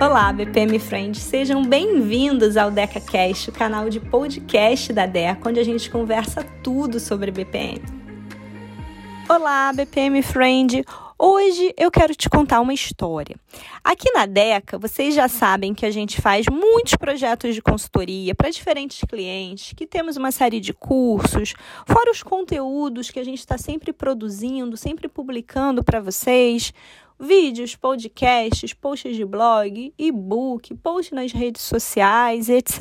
Olá, 0.00 0.32
BPM 0.32 0.76
Friends, 0.80 1.22
sejam 1.22 1.64
bem-vindos 1.64 2.56
ao 2.56 2.68
DecaCast, 2.68 3.50
o 3.50 3.52
canal 3.52 3.88
de 3.88 4.00
podcast 4.00 4.92
da 4.92 5.06
Deca, 5.06 5.48
onde 5.48 5.60
a 5.60 5.64
gente 5.64 5.88
conversa 5.88 6.44
tudo 6.64 6.98
sobre 6.98 7.30
BPM. 7.30 7.80
Olá, 9.28 9.72
BPM 9.72 10.20
Friend! 10.20 10.84
Hoje 11.16 11.72
eu 11.78 11.92
quero 11.92 12.12
te 12.12 12.28
contar 12.28 12.60
uma 12.60 12.74
história. 12.74 13.36
Aqui 13.84 14.10
na 14.10 14.26
Deca, 14.26 14.76
vocês 14.78 15.14
já 15.14 15.28
sabem 15.28 15.72
que 15.72 15.86
a 15.86 15.90
gente 15.90 16.20
faz 16.20 16.46
muitos 16.50 16.96
projetos 16.96 17.54
de 17.54 17.62
consultoria 17.62 18.34
para 18.34 18.50
diferentes 18.50 19.00
clientes, 19.08 19.72
que 19.74 19.86
temos 19.86 20.16
uma 20.16 20.32
série 20.32 20.58
de 20.58 20.72
cursos, 20.72 21.54
fora 21.86 22.10
os 22.10 22.20
conteúdos 22.20 23.12
que 23.12 23.20
a 23.20 23.24
gente 23.24 23.38
está 23.38 23.56
sempre 23.56 23.92
produzindo, 23.92 24.76
sempre 24.76 25.06
publicando 25.06 25.84
para 25.84 26.00
vocês, 26.00 26.74
vídeos, 27.18 27.76
podcasts, 27.76 28.72
posts 28.72 29.16
de 29.16 29.24
blog, 29.24 29.92
e-book, 29.98 30.74
post 30.76 31.14
nas 31.14 31.32
redes 31.32 31.62
sociais, 31.62 32.48
etc. 32.48 32.80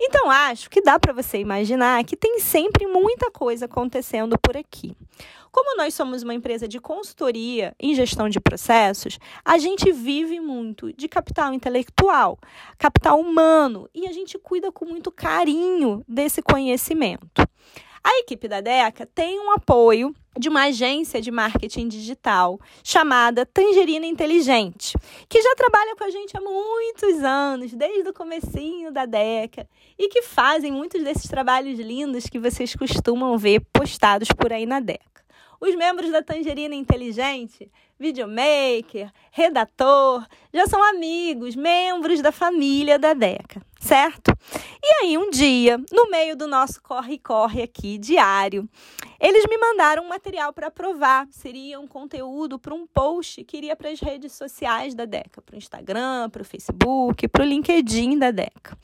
Então 0.00 0.30
acho 0.30 0.68
que 0.70 0.82
dá 0.82 0.98
para 0.98 1.12
você 1.12 1.38
imaginar 1.38 2.04
que 2.04 2.16
tem 2.16 2.38
sempre 2.40 2.86
muita 2.86 3.30
coisa 3.30 3.64
acontecendo 3.64 4.38
por 4.38 4.56
aqui. 4.56 4.96
Como 5.56 5.74
nós 5.74 5.94
somos 5.94 6.22
uma 6.22 6.34
empresa 6.34 6.68
de 6.68 6.78
consultoria 6.78 7.74
em 7.80 7.94
gestão 7.94 8.28
de 8.28 8.38
processos, 8.38 9.18
a 9.42 9.56
gente 9.56 9.90
vive 9.90 10.38
muito 10.38 10.92
de 10.92 11.08
capital 11.08 11.54
intelectual, 11.54 12.38
capital 12.76 13.18
humano, 13.18 13.88
e 13.94 14.06
a 14.06 14.12
gente 14.12 14.38
cuida 14.38 14.70
com 14.70 14.84
muito 14.84 15.10
carinho 15.10 16.04
desse 16.06 16.42
conhecimento. 16.42 17.42
A 18.08 18.20
equipe 18.20 18.46
da 18.46 18.60
DECA 18.60 19.04
tem 19.04 19.40
um 19.40 19.50
apoio 19.50 20.14
de 20.38 20.48
uma 20.48 20.66
agência 20.66 21.20
de 21.20 21.32
marketing 21.32 21.88
digital 21.88 22.56
chamada 22.84 23.44
Tangerina 23.44 24.06
Inteligente, 24.06 24.96
que 25.28 25.42
já 25.42 25.52
trabalha 25.56 25.96
com 25.96 26.04
a 26.04 26.10
gente 26.10 26.36
há 26.36 26.40
muitos 26.40 27.24
anos, 27.24 27.74
desde 27.74 28.08
o 28.08 28.14
comecinho 28.14 28.92
da 28.92 29.06
DECA, 29.06 29.68
e 29.98 30.08
que 30.08 30.22
fazem 30.22 30.70
muitos 30.70 31.02
desses 31.02 31.28
trabalhos 31.28 31.80
lindos 31.80 32.28
que 32.28 32.38
vocês 32.38 32.76
costumam 32.76 33.36
ver 33.36 33.60
postados 33.72 34.28
por 34.28 34.52
aí 34.52 34.66
na 34.66 34.78
DECA. 34.78 35.24
Os 35.60 35.74
membros 35.74 36.12
da 36.12 36.22
Tangerina 36.22 36.76
Inteligente, 36.76 37.68
videomaker, 37.98 39.10
redator, 39.32 40.24
já 40.54 40.68
são 40.68 40.80
amigos, 40.80 41.56
membros 41.56 42.22
da 42.22 42.30
família 42.30 43.00
da 43.00 43.14
Deca, 43.14 43.60
certo? 43.86 44.36
E 44.82 45.04
aí, 45.04 45.16
um 45.16 45.30
dia, 45.30 45.78
no 45.92 46.10
meio 46.10 46.36
do 46.36 46.46
nosso 46.46 46.82
corre-corre 46.82 47.62
aqui 47.62 47.96
diário, 47.98 48.68
eles 49.20 49.46
me 49.48 49.56
mandaram 49.56 50.04
um 50.04 50.08
material 50.08 50.52
para 50.52 50.66
aprovar. 50.66 51.28
Seria 51.30 51.78
um 51.78 51.86
conteúdo 51.86 52.58
para 52.58 52.74
um 52.74 52.86
post 52.86 53.44
que 53.44 53.56
iria 53.56 53.76
para 53.76 53.90
as 53.90 54.00
redes 54.00 54.32
sociais 54.32 54.94
da 54.94 55.04
Deca, 55.04 55.40
para 55.40 55.54
o 55.54 55.58
Instagram, 55.58 56.28
para 56.30 56.42
o 56.42 56.44
Facebook, 56.44 57.28
para 57.28 57.44
o 57.44 57.46
LinkedIn 57.46 58.18
da 58.18 58.32
Deca. 58.32 58.76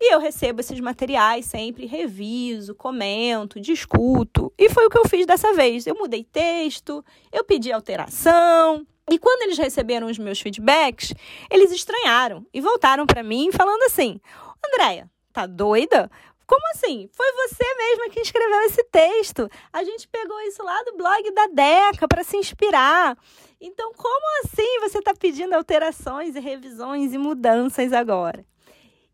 E 0.00 0.14
eu 0.14 0.20
recebo 0.20 0.60
esses 0.60 0.78
materiais 0.78 1.46
sempre, 1.46 1.86
reviso, 1.86 2.74
comento, 2.74 3.60
discuto. 3.60 4.52
E 4.56 4.70
foi 4.70 4.86
o 4.86 4.90
que 4.90 4.98
eu 4.98 5.08
fiz 5.08 5.26
dessa 5.26 5.52
vez. 5.52 5.86
Eu 5.86 5.96
mudei 5.96 6.22
texto, 6.22 7.04
eu 7.32 7.44
pedi 7.44 7.72
alteração. 7.72 8.86
E 9.10 9.18
quando 9.18 9.42
eles 9.42 9.58
receberam 9.58 10.06
os 10.06 10.18
meus 10.18 10.40
feedbacks, 10.40 11.12
eles 11.50 11.70
estranharam 11.70 12.46
e 12.52 12.60
voltaram 12.60 13.06
para 13.06 13.22
mim 13.22 13.50
falando 13.52 13.82
assim: 13.84 14.20
Andréia, 14.66 15.10
tá 15.32 15.46
doida? 15.46 16.10
Como 16.46 16.62
assim? 16.74 17.08
Foi 17.12 17.32
você 17.32 17.64
mesma 17.76 18.10
que 18.10 18.20
escreveu 18.20 18.60
esse 18.62 18.84
texto. 18.84 19.48
A 19.72 19.82
gente 19.82 20.06
pegou 20.08 20.38
isso 20.42 20.62
lá 20.62 20.82
do 20.82 20.96
blog 20.96 21.30
da 21.32 21.46
Deca 21.46 22.06
para 22.06 22.22
se 22.22 22.36
inspirar. 22.36 23.16
Então, 23.60 23.92
como 23.94 24.44
assim 24.44 24.80
você 24.80 24.98
está 24.98 25.14
pedindo 25.14 25.54
alterações 25.54 26.36
e 26.36 26.40
revisões 26.40 27.14
e 27.14 27.18
mudanças 27.18 27.92
agora? 27.92 28.44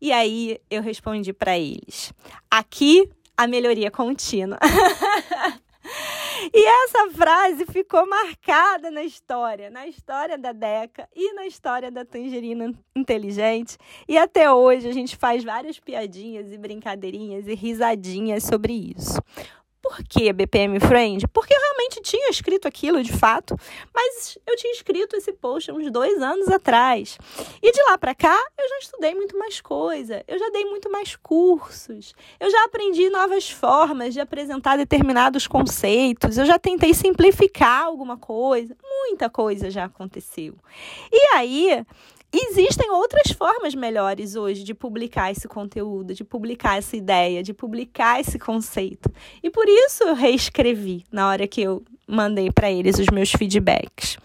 E 0.01 0.11
aí 0.11 0.59
eu 0.69 0.81
respondi 0.81 1.31
para 1.31 1.57
eles: 1.57 2.13
aqui 2.49 3.09
a 3.37 3.47
melhoria 3.47 3.89
contínua. 3.89 4.57
E 6.53 6.65
essa 6.65 7.09
frase 7.11 7.65
ficou 7.65 8.05
marcada 8.05 8.91
na 8.91 9.03
história, 9.03 9.69
na 9.69 9.87
história 9.87 10.37
da 10.37 10.51
Deca 10.51 11.07
e 11.15 11.31
na 11.33 11.45
história 11.45 11.89
da 11.89 12.03
Tangerina 12.03 12.73
Inteligente. 12.93 13.77
E 14.05 14.17
até 14.17 14.51
hoje 14.51 14.89
a 14.89 14.91
gente 14.91 15.15
faz 15.15 15.45
várias 15.45 15.79
piadinhas 15.79 16.51
e 16.51 16.57
brincadeirinhas 16.57 17.47
e 17.47 17.55
risadinhas 17.55 18.43
sobre 18.43 18.73
isso. 18.73 19.17
Por 19.81 19.97
que 20.03 20.31
BPM 20.31 20.79
Friend? 20.79 21.27
Porque 21.27 21.53
eu 21.53 21.59
realmente 21.59 22.01
tinha 22.01 22.29
escrito 22.29 22.67
aquilo 22.67 23.01
de 23.01 23.11
fato, 23.11 23.55
mas 23.93 24.37
eu 24.45 24.55
tinha 24.55 24.71
escrito 24.73 25.15
esse 25.15 25.33
post 25.33 25.71
uns 25.71 25.91
dois 25.91 26.21
anos 26.21 26.47
atrás. 26.49 27.17
E 27.61 27.71
de 27.71 27.81
lá 27.83 27.97
para 27.97 28.13
cá, 28.13 28.37
eu 28.57 28.69
já 28.69 28.77
estudei 28.79 29.15
muito 29.15 29.37
mais 29.37 29.59
coisa, 29.59 30.23
eu 30.27 30.37
já 30.37 30.49
dei 30.49 30.65
muito 30.65 30.91
mais 30.91 31.15
cursos, 31.15 32.13
eu 32.39 32.49
já 32.49 32.63
aprendi 32.65 33.09
novas 33.09 33.49
formas 33.49 34.13
de 34.13 34.19
apresentar 34.19 34.77
determinados 34.77 35.47
conceitos, 35.47 36.37
eu 36.37 36.45
já 36.45 36.59
tentei 36.59 36.93
simplificar 36.93 37.85
alguma 37.85 38.17
coisa, 38.17 38.75
muita 38.81 39.29
coisa 39.29 39.71
já 39.71 39.85
aconteceu. 39.85 40.55
E 41.11 41.35
aí, 41.35 41.85
existem 42.33 42.89
outras 42.91 43.31
formas 43.31 43.75
melhores 43.75 44.35
hoje 44.35 44.63
de 44.63 44.73
publicar 44.73 45.31
esse 45.31 45.47
conteúdo, 45.47 46.13
de 46.13 46.23
publicar 46.23 46.77
essa 46.77 46.95
ideia, 46.95 47.43
de 47.43 47.53
publicar 47.53 48.19
esse 48.19 48.39
conceito. 48.39 49.11
E 49.43 49.49
por 49.49 49.67
isso 49.67 50.03
eu 50.03 50.15
reescrevi 50.15 51.03
na 51.11 51.27
hora 51.27 51.47
que 51.47 51.61
eu 51.61 51.83
mandei 52.07 52.49
para 52.51 52.71
eles 52.71 52.97
os 52.99 53.07
meus 53.07 53.31
feedbacks. 53.31 54.17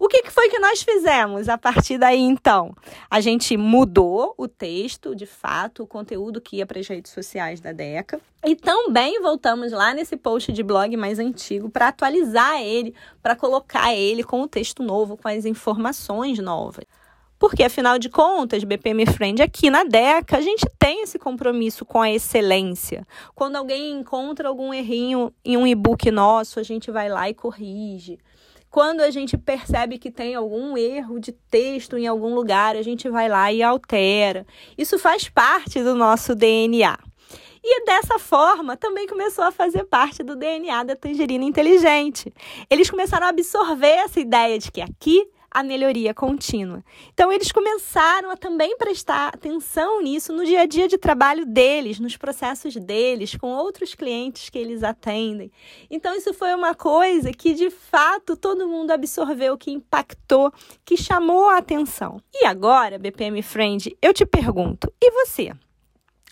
O 0.00 0.06
que, 0.06 0.22
que 0.22 0.30
foi 0.30 0.48
que 0.48 0.60
nós 0.60 0.80
fizemos 0.80 1.48
a 1.48 1.58
partir 1.58 1.98
daí, 1.98 2.20
então? 2.20 2.72
A 3.10 3.20
gente 3.20 3.56
mudou 3.56 4.32
o 4.38 4.46
texto, 4.46 5.12
de 5.12 5.26
fato, 5.26 5.82
o 5.82 5.86
conteúdo 5.88 6.40
que 6.40 6.58
ia 6.58 6.66
para 6.66 6.78
as 6.78 6.86
redes 6.86 7.10
sociais 7.10 7.60
da 7.60 7.72
DECA. 7.72 8.20
E 8.46 8.54
também 8.54 9.20
voltamos 9.20 9.72
lá 9.72 9.92
nesse 9.92 10.16
post 10.16 10.52
de 10.52 10.62
blog 10.62 10.96
mais 10.96 11.18
antigo 11.18 11.68
para 11.68 11.88
atualizar 11.88 12.62
ele, 12.62 12.94
para 13.20 13.34
colocar 13.34 13.92
ele 13.92 14.22
com 14.22 14.42
o 14.42 14.46
texto 14.46 14.84
novo, 14.84 15.16
com 15.16 15.26
as 15.26 15.44
informações 15.44 16.38
novas. 16.38 16.84
Porque, 17.38 17.62
afinal 17.62 17.98
de 17.98 18.08
contas, 18.08 18.64
BPM 18.64 19.06
Friend, 19.06 19.40
aqui 19.40 19.70
na 19.70 19.84
DECA, 19.84 20.38
a 20.38 20.40
gente 20.40 20.66
tem 20.78 21.02
esse 21.02 21.18
compromisso 21.18 21.84
com 21.84 22.00
a 22.00 22.10
excelência. 22.10 23.06
Quando 23.34 23.56
alguém 23.56 23.92
encontra 23.92 24.48
algum 24.48 24.74
errinho 24.74 25.32
em 25.44 25.56
um 25.56 25.66
e-book 25.66 26.10
nosso, 26.10 26.58
a 26.58 26.62
gente 26.62 26.90
vai 26.90 27.08
lá 27.08 27.28
e 27.28 27.34
corrige. 27.34 28.18
Quando 28.70 29.00
a 29.00 29.10
gente 29.10 29.38
percebe 29.38 29.98
que 29.98 30.10
tem 30.10 30.34
algum 30.34 30.76
erro 30.76 31.18
de 31.18 31.32
texto 31.32 31.96
em 31.96 32.06
algum 32.06 32.34
lugar, 32.34 32.76
a 32.76 32.82
gente 32.82 33.08
vai 33.08 33.28
lá 33.28 33.50
e 33.52 33.62
altera. 33.62 34.46
Isso 34.76 34.98
faz 34.98 35.28
parte 35.28 35.82
do 35.82 35.94
nosso 35.94 36.34
DNA. 36.34 36.98
E 37.64 37.84
dessa 37.84 38.18
forma 38.18 38.76
também 38.76 39.06
começou 39.06 39.44
a 39.44 39.52
fazer 39.52 39.84
parte 39.84 40.22
do 40.22 40.36
DNA 40.36 40.84
da 40.84 40.96
Tangerina 40.96 41.44
Inteligente. 41.44 42.32
Eles 42.68 42.90
começaram 42.90 43.26
a 43.26 43.30
absorver 43.30 43.86
essa 43.86 44.20
ideia 44.20 44.58
de 44.58 44.70
que 44.70 44.80
aqui 44.80 45.28
a 45.50 45.62
melhoria 45.62 46.12
contínua. 46.12 46.84
Então, 47.12 47.32
eles 47.32 47.50
começaram 47.50 48.30
a 48.30 48.36
também 48.36 48.76
prestar 48.76 49.28
atenção 49.28 50.02
nisso 50.02 50.32
no 50.32 50.44
dia 50.44 50.62
a 50.62 50.66
dia 50.66 50.86
de 50.86 50.98
trabalho 50.98 51.46
deles, 51.46 51.98
nos 51.98 52.16
processos 52.16 52.74
deles, 52.76 53.34
com 53.36 53.48
outros 53.48 53.94
clientes 53.94 54.50
que 54.50 54.58
eles 54.58 54.82
atendem. 54.82 55.50
Então, 55.90 56.14
isso 56.14 56.34
foi 56.34 56.54
uma 56.54 56.74
coisa 56.74 57.32
que, 57.32 57.54
de 57.54 57.70
fato, 57.70 58.36
todo 58.36 58.68
mundo 58.68 58.90
absorveu, 58.90 59.56
que 59.56 59.70
impactou, 59.70 60.52
que 60.84 60.96
chamou 60.96 61.48
a 61.48 61.58
atenção. 61.58 62.20
E 62.32 62.44
agora, 62.46 62.98
BPM 62.98 63.42
Friend, 63.42 63.96
eu 64.02 64.12
te 64.12 64.26
pergunto, 64.26 64.92
e 65.00 65.10
você? 65.10 65.52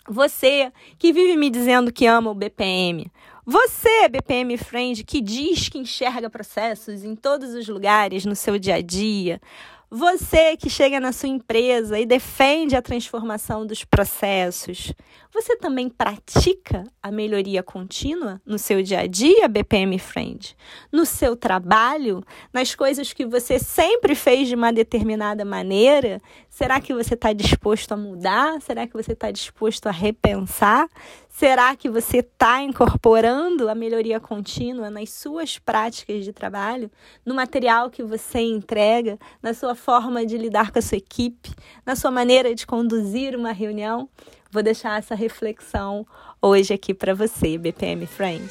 Você 0.09 0.73
que 0.99 1.13
vive 1.13 1.37
me 1.37 1.51
dizendo 1.51 1.93
que 1.93 2.07
ama 2.07 2.31
o 2.31 2.35
BPM, 2.35 3.11
você, 3.49 4.09
BPM 4.09 4.59
Friend, 4.59 5.05
que 5.05 5.21
diz 5.21 5.69
que 5.69 5.79
enxerga 5.79 6.29
processos 6.29 7.05
em 7.05 7.15
todos 7.15 7.55
os 7.55 7.69
lugares 7.69 8.25
no 8.25 8.35
seu 8.35 8.59
dia 8.59 8.75
a 8.75 8.81
dia, 8.81 9.41
você 9.89 10.57
que 10.57 10.69
chega 10.69 10.99
na 10.99 11.13
sua 11.13 11.29
empresa 11.29 11.97
e 11.97 12.05
defende 12.05 12.75
a 12.75 12.83
transformação 12.83 13.65
dos 13.65 13.85
processos, 13.85 14.93
você 15.33 15.57
também 15.57 15.89
pratica 15.89 16.83
a 17.01 17.13
melhoria 17.13 17.63
contínua 17.63 18.41
no 18.45 18.59
seu 18.59 18.83
dia 18.83 19.01
a 19.01 19.07
dia, 19.07 19.47
BPM 19.47 19.97
Friend? 20.01 20.57
No 20.91 21.07
seu 21.07 21.37
trabalho, 21.37 22.25
nas 22.53 22.75
coisas 22.75 23.13
que 23.13 23.25
você 23.25 23.61
sempre 23.61 24.17
fez 24.17 24.49
de 24.49 24.57
uma 24.57 24.73
determinada 24.73 25.45
maneira? 25.45 26.21
Será 26.51 26.81
que 26.81 26.93
você 26.93 27.15
está 27.15 27.33
disposto 27.33 27.93
a 27.93 27.97
mudar? 27.97 28.61
Será 28.63 28.89
que 28.89 28.95
você 28.95 29.13
está 29.13 29.31
disposto 29.31 29.87
a 29.87 29.93
repensar? 29.93 30.89
Será 31.39 31.77
que 31.77 31.91
você 31.91 32.21
está 32.21 32.63
incorporando 32.63 33.69
a 33.69 33.75
melhoria 33.75 34.19
contínua 34.19 34.89
nas 34.89 35.11
suas 35.11 35.59
práticas 35.59 36.25
de 36.25 36.33
trabalho, 36.33 36.91
no 37.27 37.35
material 37.35 37.91
que 37.91 38.03
você 38.03 38.39
entrega, 38.39 39.19
na 39.43 39.53
sua 39.53 39.75
forma 39.75 40.25
de 40.25 40.39
lidar 40.39 40.71
com 40.71 40.79
a 40.79 40.83
sua 40.83 40.97
equipe, 40.97 41.51
na 41.85 41.95
sua 41.95 42.11
maneira 42.11 42.55
de 42.55 42.67
conduzir 42.67 43.37
uma 43.37 43.53
reunião? 43.53 44.09
Vou 44.51 44.63
deixar 44.63 44.99
essa 44.99 45.15
reflexão 45.15 46.07
hoje 46.41 46.73
aqui 46.73 46.95
para 46.95 47.13
você, 47.13 47.59
BPM 47.59 48.07
Friend. 48.07 48.51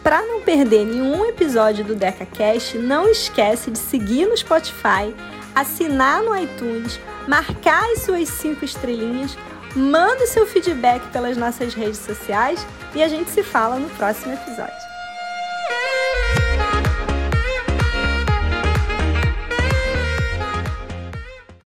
Para 0.00 0.22
não 0.22 0.42
perder 0.42 0.86
nenhum 0.86 1.24
episódio 1.24 1.84
do 1.84 1.96
DecaCast, 1.96 2.78
não 2.78 3.08
esquece 3.08 3.68
de 3.68 3.78
seguir 3.78 4.28
no 4.28 4.36
Spotify 4.36 5.12
assinar 5.56 6.22
no 6.22 6.36
iTunes, 6.36 7.00
marcar 7.26 7.82
as 7.90 8.02
suas 8.02 8.28
cinco 8.28 8.64
estrelinhas, 8.64 9.36
manda 9.74 10.26
seu 10.26 10.46
feedback 10.46 11.06
pelas 11.08 11.36
nossas 11.36 11.74
redes 11.74 11.98
sociais 11.98 12.64
e 12.94 13.02
a 13.02 13.08
gente 13.08 13.30
se 13.30 13.42
fala 13.42 13.78
no 13.78 13.88
próximo 13.90 14.32
episódio. 14.32 14.89